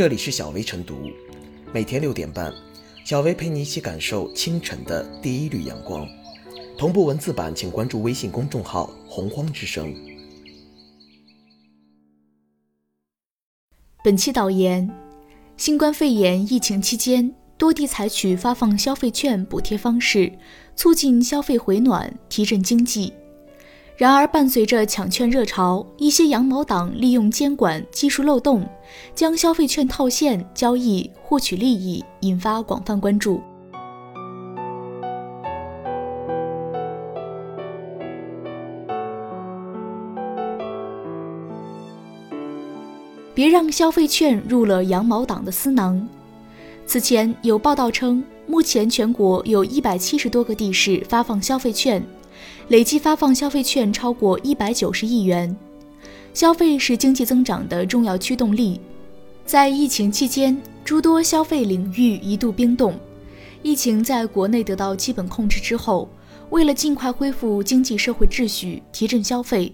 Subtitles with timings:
[0.00, 1.10] 这里是小薇晨读，
[1.74, 2.50] 每天六点半，
[3.04, 6.08] 小薇陪你一起感受清晨的第一缕阳光。
[6.78, 9.94] 同步文字版，请关注微信公众号“洪荒之声”。
[14.02, 14.90] 本期导言：
[15.58, 20.32] 新冠肺炎疫情期间，多地采取发放消费券补贴方式，
[20.74, 23.12] 促进消费回暖，提振经济。
[24.00, 28.66] 然而，伴随着抢券热潮，一些羊毛党利用监管技术漏洞，
[29.14, 33.42] 将消费券套现交易，获取利益，引发广泛关注。
[43.34, 46.08] 别让消费券入了羊毛党的私囊。
[46.86, 52.02] 此前有报道称，目前全国有一百七十多个地市发放消费券。
[52.68, 55.56] 累计发放消费券超过一百九十亿元，
[56.32, 58.80] 消费是经济增长的重要驱动力。
[59.44, 62.94] 在疫情期间，诸多消费领域一度冰冻。
[63.62, 66.08] 疫情在国内得到基本控制之后，
[66.50, 69.72] 为了尽快恢复经济社会秩序，提振消费，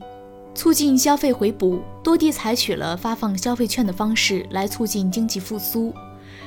[0.55, 5.93] 促进消费回补，多地采取了发放消费券的方式来促进经济复苏。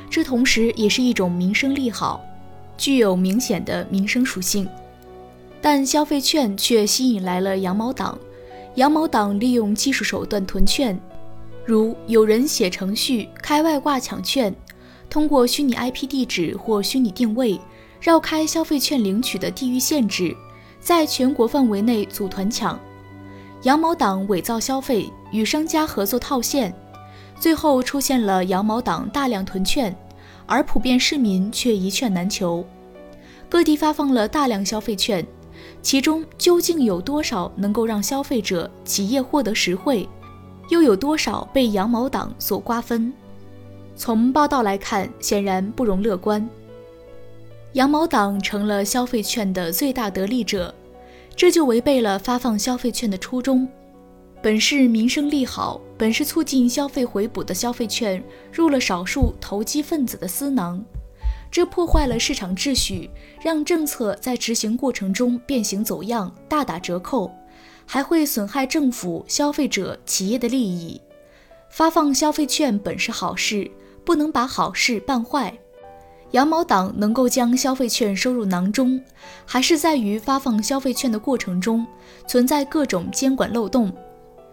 [0.10, 2.20] 这同时也是一种民生利好，
[2.78, 4.68] 具有明显的民生属性。
[5.62, 8.18] 但消费券却吸引来了羊毛党，
[8.76, 10.98] 羊毛党利用技术手段囤券，
[11.66, 14.56] 如有人写程序开外挂抢券，
[15.10, 17.60] 通过虚拟 IP 地址或虚拟定位
[18.00, 20.36] 绕开消费券领取的地域限制，
[20.80, 22.80] 在全国范围内组团抢。
[23.64, 26.74] 羊毛党伪造消费，与商家合作套现，
[27.38, 29.94] 最后出现了羊毛党大量囤券，
[30.46, 32.66] 而普遍市民却一券难求。
[33.50, 35.26] 各地发放了大量消费券。
[35.82, 40.08] 其中究竟有多少能够让消费者、企业获得实惠，
[40.70, 43.12] 又有多少被羊毛党所瓜分？
[43.96, 46.48] 从报道来看，显然不容乐观。
[47.74, 50.74] 羊毛党成了消费券的最大得利者，
[51.36, 53.68] 这就违背了发放消费券的初衷。
[54.42, 60.84] 本是民生利好、本是促进消费回补的消费券，入了少数投机分子的私囊。
[61.52, 63.10] 这破坏了市场秩序，
[63.42, 67.32] 让政策在执行过程中变形走样、大打折扣，
[67.88, 71.02] 还会损害政府、消费者、企业的利益。
[71.72, 73.70] 发放消费券本是好事，
[74.06, 75.52] 不能把好事办坏。
[76.32, 79.02] 羊毛党能够将消费券收入囊中，
[79.44, 81.86] 还是在于发放消费券的过程中
[82.28, 83.92] 存在各种监管漏洞，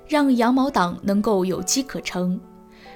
[0.09, 2.41] 让羊毛党能够有机可乘。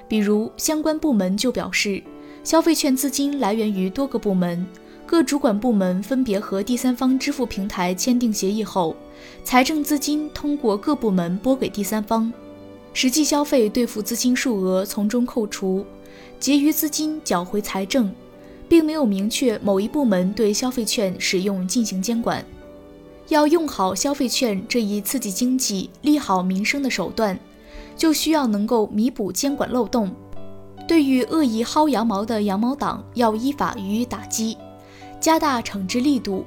[0.07, 2.03] 比如相关部门就表示。
[2.43, 4.65] 消费券资金来源于多个部门，
[5.05, 8.95] 各主管部门分别和第三方支付平台签订协议后，
[9.43, 12.33] 财政资金通过各部门拨给第三方，
[12.93, 15.85] 实际消费兑付资金数额从中扣除，
[16.39, 18.11] 结余资金缴回财政，
[18.67, 22.43] 并没有明确某一部门对消费券使用进行监管。
[23.27, 27.39] 要用好消费券这一刺激经济、利好民生的手段，
[27.95, 30.11] 就需要能够弥补监管漏洞。
[30.91, 34.57] 对于恶意薅羊毛的羊毛党，要依法予以打击，
[35.21, 36.43] 加大惩治力度，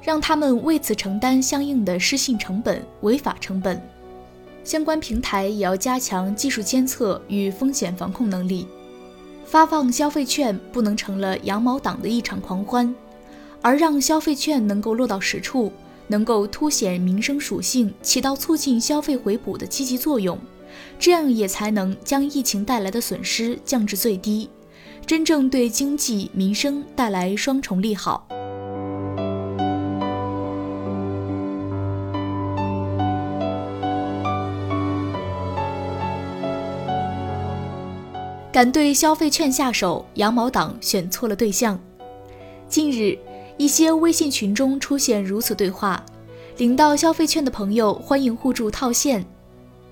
[0.00, 3.78] 让他们为此承担相应的失信成本、违法成本。
[4.64, 8.66] 相关平台也要加强技术监测与风险防控能力。
[9.44, 12.94] 发放消费券不能成了羊毛党的一场狂欢，
[13.60, 15.70] 而让消费券能够落到实处，
[16.06, 20.38] 能够凸显民生属性，起到促进消费回补的积极作用。
[20.98, 24.48] 这样也才能将疫情带来的损失降至最低，
[25.06, 28.26] 真正对经济民生带来双重利好。
[38.52, 41.80] 敢对消费券下手，羊毛党选错了对象。
[42.68, 43.18] 近日，
[43.56, 46.04] 一些微信群中出现如此对话：
[46.58, 49.24] 领到消费券的朋友，欢迎互助套现。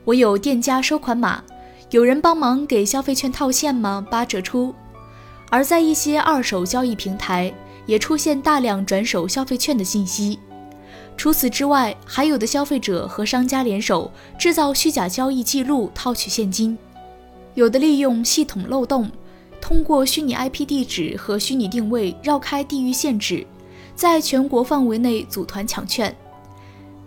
[0.04, 1.42] 我有店家收款码，
[1.90, 4.04] 有人帮忙给消费券套现吗？
[4.10, 4.74] 八折出。
[5.50, 7.52] 而在一些二手交易平台，
[7.84, 10.38] 也出现大量转手消费券的信息。
[11.16, 16.78] 除此之外，还有的消费者和商家联手制造虚假交易记录套取现金，
[17.54, 19.10] 有的利用系统漏洞，
[19.60, 23.46] 通过虚拟 IP 地址和虚拟定位绕开地域限制，
[23.94, 26.16] 在全国范围内组团抢券。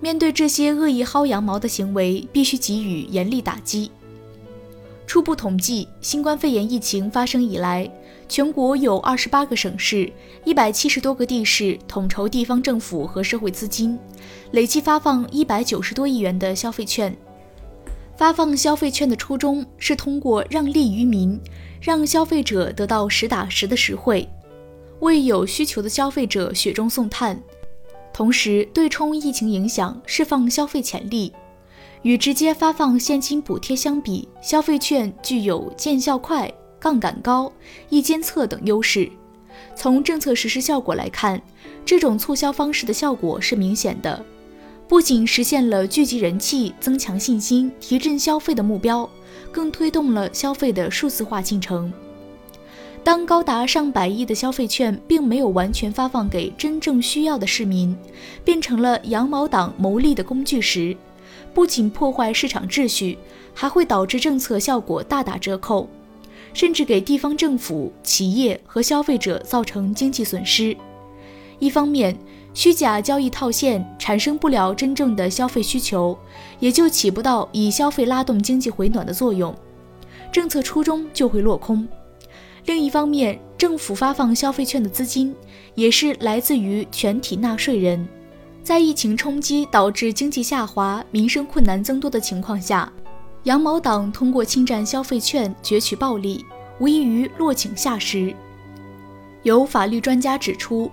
[0.03, 3.89] 面对这些恶意薅羊毛的行为，必须给予严厉打击。
[5.07, 7.89] 初步统计，新冠肺炎疫情发生以来，
[8.27, 10.11] 全国有二十八个省市、
[10.43, 13.97] 一百七十多个地市统筹地方政府和社会资金，
[14.51, 17.15] 累计发放一百九十多亿元的消费券。
[18.17, 21.39] 发放消费券的初衷是通过让利于民，
[21.79, 24.27] 让消费者得到实打实的实惠，
[24.99, 27.41] 为有需求的消费者雪中送炭，
[28.13, 31.33] 同时对冲疫情影响，释放消费潜力。
[32.03, 37.51] 与直接发放现金补贴相比，消费券具有见效快、杠杆高、
[37.89, 39.09] 易监测等优势。
[39.75, 41.41] 从政策实施效果来看，
[41.85, 44.23] 这种促销方式的效果是明显的，
[44.87, 49.09] 不仅实现了聚集人气、增强信心、提振消费的目标，
[49.51, 51.91] 更推动了消费的数字化进程。
[53.03, 57.95] 当高达上百亿的消费券并没有完全发放给真正需要的市民，
[58.45, 60.95] 变成了羊毛党牟利的工具时，
[61.53, 63.17] 不仅破坏市场秩序，
[63.53, 65.87] 还会导致政策效果大打折扣。
[66.53, 70.77] 甚至给地方政府、企业和消费者造成经济损失。
[71.57, 72.15] 一方面，
[72.53, 76.15] 虚假交易套现产生不了真正的消费需求，
[76.59, 79.53] 也就起不到以消费拉动经济回暖的作用，
[80.31, 81.87] 政策初衷就会落空。
[82.65, 85.35] 另一方面，政府发放消费券的资金
[85.75, 88.07] 也是来自于全体纳税人，
[88.63, 92.91] 在疫情冲击导致经济下滑、民生困难增多的情况下。
[93.43, 96.45] 羊毛党通过侵占消费券攫取暴利，
[96.79, 98.33] 无异于落井下石。
[99.41, 100.89] 有法律专家指出，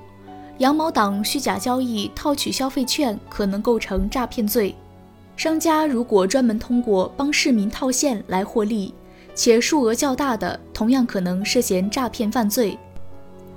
[0.59, 4.75] 羊毛党虚假交易套取消费券可能构成诈骗罪。
[5.37, 8.93] 商家如果专门通过帮市民套现来获利，
[9.43, 12.77] 且数额较大的，同样可能涉嫌诈骗犯罪。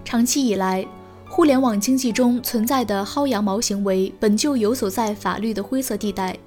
[0.06, 0.88] 长期以来，
[1.28, 6.38] 互联网经济中存在的薅羊毛行为本就游走在法律的灰色地带。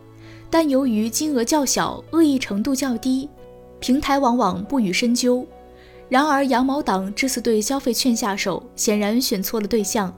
[0.48, 3.28] 但由于金额较小、恶意程度较低，
[3.78, 5.46] 平台往往不予深究。
[6.08, 10.10] 然而，羊毛党这次对消费券下手，显然选错了对象。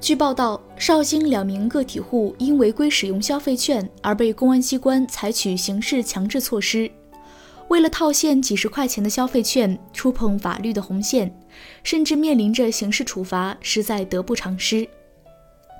[0.00, 6.88] 据报道，绍兴两名个体户因违规使用消费券而被公安机关采取刑事强制措施。
[7.68, 11.34] 为了套现几十块钱的消费券，触碰法律的红线，
[11.82, 14.86] 甚至面临着刑事处罚，实在得不偿失。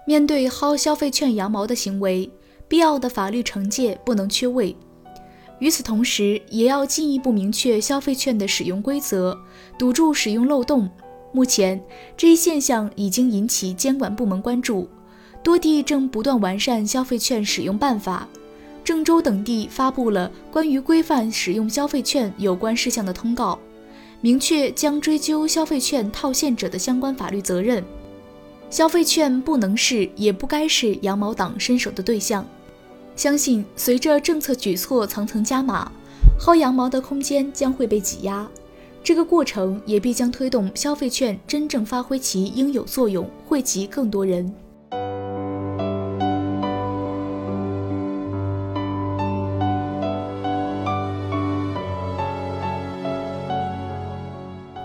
[0.06, 2.28] 面对薅消费券羊毛的行为，
[2.68, 4.74] 必要的法律惩戒不能缺位，
[5.60, 9.38] 与此同时，也要进一步明确消费券的使用规则，
[9.78, 10.88] 堵住使用漏洞。
[11.32, 11.82] 目前，
[12.16, 14.88] 这一现象已经引起监管部门关注，
[15.42, 18.28] 多地正不断完善消费券使用办法。
[18.84, 23.58] 郑州等地发布了关于规范使用消费券有关事项的通告，
[24.20, 27.82] 明确将追究消费券套现者的相关法律责任。
[28.68, 32.46] 消费券不能是，也不该是羊毛党伸手的对象。
[33.16, 35.90] 相信随着政策举措层层加码，
[36.38, 38.46] 薅羊毛的空间将会被挤压。
[39.02, 44.52] 这个过程也必将推动消费券真正发挥其应有作用，惠及更多人。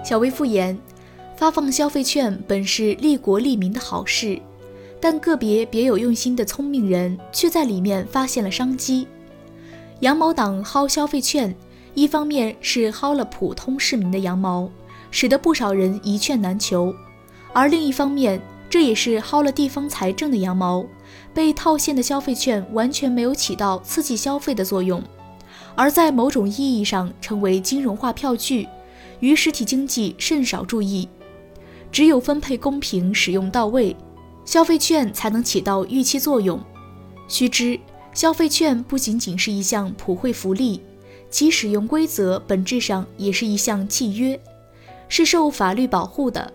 [0.10, 0.76] 小薇复言。
[1.38, 4.42] 发放消费券本是利国利民的好事，
[5.00, 9.06] 但个别别有用心的聪明人却在里面发现了商机。
[10.00, 11.56] 羊毛党薅消费券，
[11.94, 14.68] 一方面是薅了普通市民的羊毛，
[15.12, 16.92] 使得不少人一券难求；
[17.54, 20.84] 而另一方面，这也是薅了地方财政的羊毛。
[21.36, 25.04] 被套现的消费券完全没有起到刺激消费的作用，
[25.76, 28.68] 而在某种意义上成为金融化票据，
[29.20, 31.08] 于实体经济甚少注意。
[31.92, 33.96] 只有分配公平、使用到位，
[34.46, 36.60] 消费券才能起到预期作用。
[37.28, 37.80] 须知，
[38.14, 40.82] 消费券不仅仅是一项普惠福利，
[41.30, 44.40] 其使用规则本质上也是一项契约，
[45.08, 46.52] 是受法律保护的。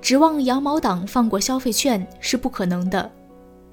[0.00, 3.10] 指望羊毛党放过消费券是不可能的。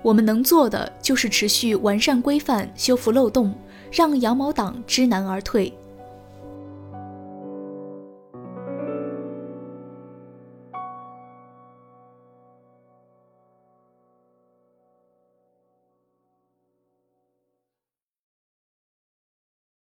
[0.02, 3.54] 我们能做的就是持续完善规范、修复漏洞，
[3.92, 5.74] 让羊毛党知难而退。